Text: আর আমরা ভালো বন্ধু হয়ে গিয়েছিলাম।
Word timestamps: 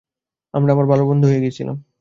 আর 0.53 0.71
আমরা 0.71 0.85
ভালো 0.91 1.03
বন্ধু 1.07 1.25
হয়ে 1.27 1.39
গিয়েছিলাম। 1.39 1.77